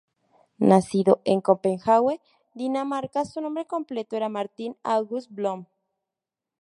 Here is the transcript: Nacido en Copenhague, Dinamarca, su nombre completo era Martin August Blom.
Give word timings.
Nacido 0.57 1.21
en 1.25 1.41
Copenhague, 1.41 2.19
Dinamarca, 2.55 3.23
su 3.23 3.39
nombre 3.39 3.67
completo 3.67 4.15
era 4.15 4.29
Martin 4.29 4.75
August 4.81 5.29
Blom. 5.29 5.67